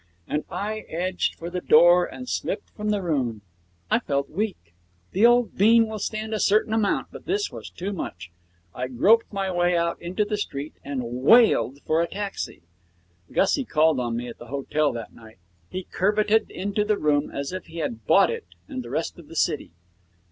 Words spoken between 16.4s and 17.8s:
into the room as if he